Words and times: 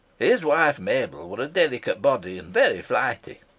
His 0.17 0.43
wife 0.43 0.79
Mabel 0.79 1.29
war 1.29 1.39
a 1.41 1.47
delicat' 1.47 2.01
boddie, 2.01 2.39
an' 2.39 2.51
varry 2.51 2.81
flighty. 2.81 3.41